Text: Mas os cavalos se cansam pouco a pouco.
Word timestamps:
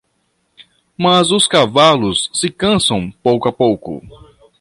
Mas 0.97 1.29
os 1.29 1.47
cavalos 1.47 2.31
se 2.33 2.49
cansam 2.49 3.11
pouco 3.21 3.47
a 3.47 3.53
pouco. 3.53 4.01